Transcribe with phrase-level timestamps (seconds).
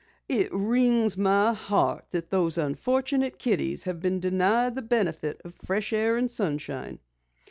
[0.29, 5.93] It wrings my heart that those unfortunate kiddies have been denied the benefit of fresh
[5.93, 6.97] air and sunshine."